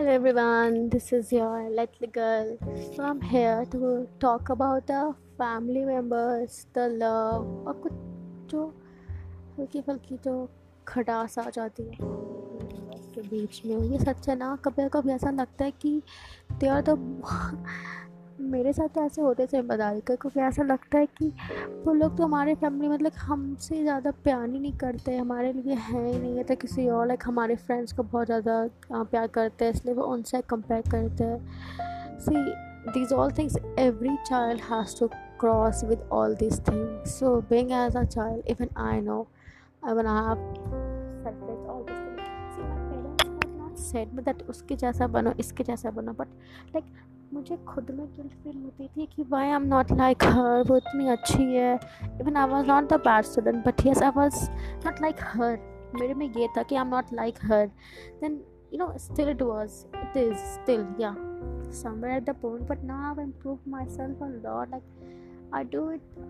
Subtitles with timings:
[0.00, 2.56] Hello everyone, this is your little girl.
[2.96, 7.92] So I'm here to talk about the family members, the love और कुछ
[8.50, 8.64] जो
[9.58, 10.32] हल्की फल्की जो
[10.88, 11.98] खटास आ जाती है
[13.14, 15.92] के बीच में ये सच है ना कभी कभी ऐसा लगता है कि
[16.60, 16.96] दे आर द
[18.42, 21.32] मेरे साथ तो ऐसे होते थे बदल कर क्योंकि ऐसा लगता है कि
[21.84, 26.06] वो लोग तो हमारे फैमिली मतलब हमसे ज़्यादा प्यार ही नहीं करते, हमारे लिए है
[26.06, 29.72] ही नहीं है तो किसी और लाइक हमारे फ्रेंड्स को बहुत ज़्यादा प्यार करते हैं,
[29.72, 32.44] इसलिए वो उनसे कंपेयर करते हैं। See
[32.92, 35.08] these all things every child has to
[35.40, 39.26] cross with all this thing so being as a child even I know
[39.90, 40.34] even I
[43.80, 46.28] set में दैट उसके जैसा बनो, इसके जैसा बनो बट
[46.74, 46.84] लाइक
[47.34, 50.76] मुझे खुद में गिल्ट फील होती थी कि why I am not like her वो
[50.76, 51.74] इतनी अच्छी है।
[52.20, 54.44] Even I was not the bad student but yes I was
[54.86, 55.58] not like her
[56.00, 57.66] मेरे में ये था कि I am not like her
[58.20, 58.40] then
[58.72, 61.14] you know, still it was, it is still, yeah,
[61.70, 64.84] somewhere at the point, but now i've improved myself a lot, like,
[65.52, 66.20] i do it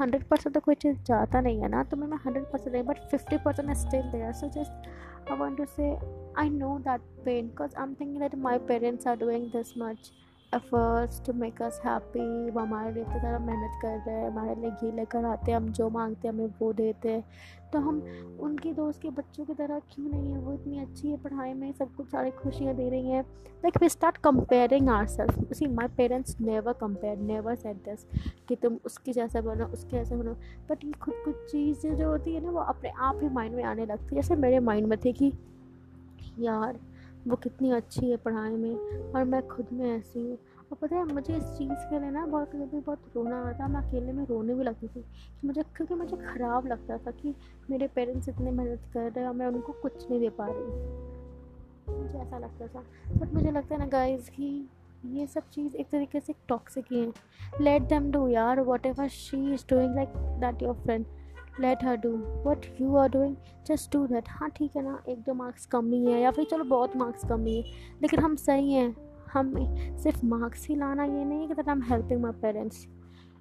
[0.00, 2.98] hundred percent तो कोई चीज़ जाता नहीं है ना तो मैं hundred percent नहीं but
[3.10, 4.86] fifty percent still there so just
[5.28, 5.98] I want to say
[6.36, 10.10] I know that pain because I'm thinking that my parents are doing this much
[10.54, 12.50] efforts to make us happy.
[12.50, 15.68] वो हमारे लिए इतनी मेहनत कर रहे हैं, हमारे लिए घी लेकर आते हैं, हम
[15.68, 17.24] जो मांगते हैं, हमें वो देते हैं।
[17.72, 18.02] तो हम
[18.40, 20.38] उनके दोस्त के बच्चों की तरह क्यों नहीं है?
[20.38, 23.88] वो इतनी अच्छी है, पढ़ाई में सब कुछ सारी खुशियाँ दे रही हैं। Like we
[23.88, 28.06] start comparing our self see my parents never compare never set this
[28.48, 30.32] कि तुम उसकी जैसा बनो, उसके जैसा बनो।
[30.70, 33.64] बट ये खुद कुछ चीज़ें जो होती है ना, वो अपने आप ही माइंड में
[33.64, 35.32] आने लगती है। जैसे मेरे माइंड में थी कि,
[36.38, 36.78] यार
[37.28, 38.74] वो कितनी अच्छी है पढ़ाई में
[39.12, 40.38] और मैं खुद में ऐसी हूँ।
[40.72, 43.80] और पता है, मुझे इस चीज़ के लिए ना बहुत कभी बहुत रोना आता मैं
[43.80, 47.34] अकेले में रोने भी लगती थी कि मुझे, क्योंकि मुझे ख़राब लगता था कि
[47.70, 51.98] मेरे पेरेंट्स इतने मेहनत कर रहे हैं और मैं उनको कुछ नहीं दे पा रही।
[51.98, 52.84] मुझे ऐसा लगता था।
[53.18, 54.68] बट मुझे लगता है ना गाइज़ कि
[55.06, 57.12] ये सब चीज़ एक तरीके से टॉक्सिक ही है।
[57.60, 60.08] लेट देम डू यार whatever she is doing like
[60.40, 61.06] that your friend
[61.60, 62.10] let her do
[62.46, 65.02] what you are doing just do that हाँ ठीक है ना?
[65.08, 68.20] एक दो मार्क्स कम ही है, या फिर चलो बहुत मार्क्स कम ही है। लेकिन
[68.20, 68.94] हम सही हैं।
[69.32, 69.54] हम
[70.02, 72.86] सिर्फ़ मार्क्स ही लाना ये नहीं कि that I am helping my parents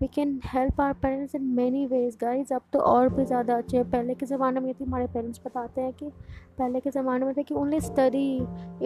[0.00, 3.76] we can help our parents in many ways guys अब तो और भी ज़्यादा अच्छे
[3.76, 6.08] हैं। पहले के ज़माने में थी, हमारे पेरेंट्स बताते हैं कि
[6.58, 8.26] पहले के ज़माने में थे कि only study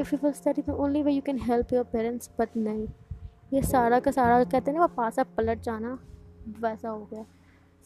[0.01, 2.87] if you will study तो only way you can help your parents but नहीं।
[3.53, 5.99] ये सारा का सारा कहते हैं ना, वो पासा पलट जाना,
[6.61, 7.25] वैसा हो गया।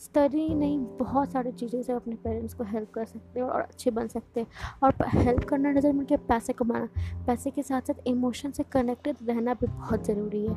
[0.01, 3.91] स्टडी नहीं, बहुत सारी चीज़ों से अपने पेरेंट्स को हेल्प कर सकते हैं और अच्छे
[3.91, 4.47] बन सकते हैं।
[4.83, 6.89] और हेल्प करना नज़र में पैसे कमाना।
[7.27, 10.55] पैसे के साथ साथ इमोशन से कनेक्टेड रहना भी बहुत ज़रूरी है।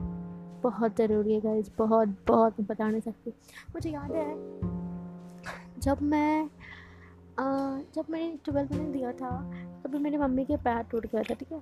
[0.62, 3.34] बहुत ज़रूरी है गाइज़ बहुत बहुत बता नहीं सकती।
[3.74, 4.30] मुझे याद है,
[5.82, 6.50] जब मैं
[7.96, 9.30] जब मैंने ट्वेल्थ में दिया था
[9.84, 11.60] तभी मेरी मम्मी के पैर टूट गया था, ठीक है?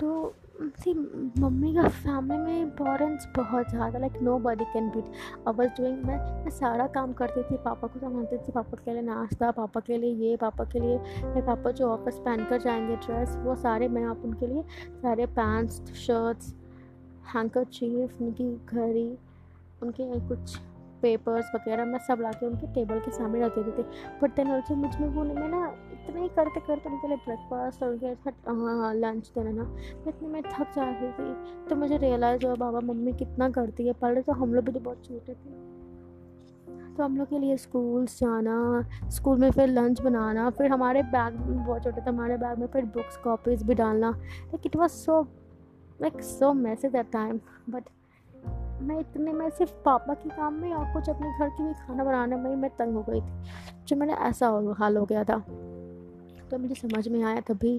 [0.00, 0.92] तो सी,
[1.40, 5.04] मम्मी का फैमिली में इम्पोर्टेंस बहुत ज़्यादा like nobody can beat
[5.48, 9.02] I doing मैं मैं सारा काम करती थी, पापा को संभालती थी, पापा के लिए
[9.02, 12.96] नाश्ता, पापा के लिए ये, पापा के लिए, मेरे पापा जो ऑफ़िस पहन कर जाएँगे
[12.96, 14.62] ड्रेस वो सारे मैं आप उनके लिए,
[15.02, 16.54] सारे पैंट्स शर्ट्स
[17.34, 19.08] हैंकर चीफ उनकी घड़ी,
[19.82, 20.56] उनके कुछ
[21.02, 23.86] पेपर्स वगैरह, मैं सब ला के उनके टेबल के सामने रख देती थी.
[24.22, 25.66] बट देन ऑल्सो मुझमें वो मैं ना
[26.02, 28.32] इतना ही करते करते लिए ब्रेकफास्ट और साथ
[28.94, 29.62] लंच देना ना।
[30.08, 31.34] इतने मैं थक जाती थी।
[31.68, 34.80] तो मुझे रियलाइज़ हुआ, बाबा, मम्मी कितना करती है। पहले तो हम लोग भी तो
[34.80, 35.60] बहुत छोटे थे।
[36.96, 41.34] तो हम लोग के लिए स्कूल्स जाना, स्कूल में फिर लंच बनाना, फिर हमारे बैग
[41.34, 45.20] बहुत छोटे थे, हमारे बैग में फिर बुक्स कॉपीज़ भी डालना। Like it was so
[46.02, 47.84] like so message that time but
[48.82, 52.04] मैं इतने में सिर्फ़ पापा के काम में और कुछ अपने घर की भी खाना
[52.04, 53.42] बनाने में ही मैं तंग हो गई थी,
[53.86, 54.48] जो मैंने ऐसा
[54.78, 55.42] हाल हो गया था।
[56.52, 57.78] तो मुझे समझ में आया तभी।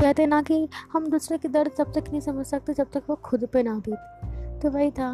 [0.00, 0.56] कहते ना कि
[0.92, 3.74] हम दूसरे के दर्द तब तक नहीं समझ सकते जब तक वो खुद पे ना
[3.78, 5.12] बीत। तो वही था।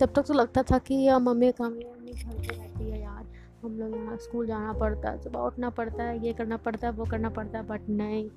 [0.00, 3.24] तब तक तो लगता था कि यार मम्मी काम मम्मी घर पर रहती है यार।
[3.62, 6.92] हम लोग यहाँ स्कूल जाना पड़ता है, सुबह उठना पड़ता है, ये करना पड़ता है,
[6.92, 8.28] वो करना पड़ता है बट नहीं।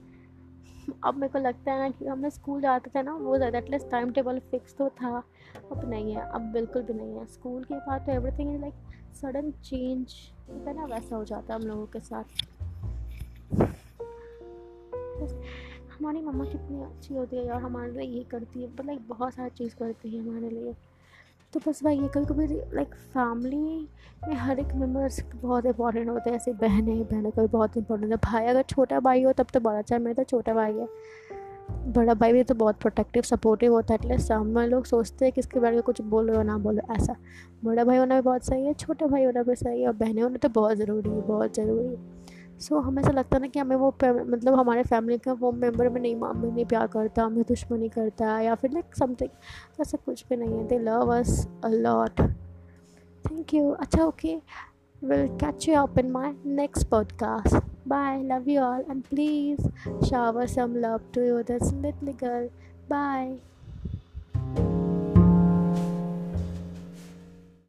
[1.03, 3.89] अब मेरे को लगता है ना कि हम स्कूल जाते थे ना, वो ज़्यादा एटलीस्ट
[3.91, 5.17] टाइम टेबल फिक्स तो था।
[5.71, 8.73] अब नहीं है, अब बिल्कुल भी नहीं है। स्कूल के बाद तो everything is like
[9.21, 10.15] sudden change
[10.49, 12.56] होता है ना, वैसा हो जाता है हम लोगों के साथ।
[15.91, 19.49] हमारी मम्मा कितनी अच्छी होती है यार, हमारे लिए ये करती है लाइक बहुत सारी
[19.49, 20.73] चीज़ करती है हमारे लिए।
[21.53, 23.57] तो बस वही है कभी कभी लाइक फैमिली
[24.27, 28.17] में हर एक मेंबर्स बहुत इंपॉर्टेंट होते हैं, ऐसे बहनें बहनें कभी बहुत इंपॉर्टेंट है।
[28.17, 30.87] भाई अगर छोटा भाई हो तब तो बहुत अच्छा मेरा तो छोटा भाई है।
[31.87, 35.39] बड़ा भाई भी तो बहुत प्रोटेक्टिव सपोर्टिव होता है एटलीस्ट सामने लोग सोचते हैं कि
[35.39, 37.15] इसके बारे में कुछ बोलो या ना बोलो, ऐसा।
[37.63, 40.21] बड़ा भाई होना भी बहुत सही है, छोटा भाई होना भी सही है, और बहनें
[40.21, 41.95] होना तो बहुत ज़रूरी है, बहुत ज़रूरी है।
[42.59, 45.51] सो so, हमें ऐसा लगता है ना कि हमें वो मतलब हमारे फैमिली का वो
[45.51, 49.29] मेंबर में नहीं हमें नहीं प्यार करता हमें दुश्मनी करता है या फिर लाइक समथिंग
[49.81, 52.21] ऐसा कुछ भी नहीं है। They love us a lot
[53.25, 54.35] thank you अच्छा okay
[55.03, 57.55] will catch you up in my next podcast
[57.87, 59.67] bye love you all and please
[60.05, 62.47] shower some love to you this little girl
[62.89, 63.37] bye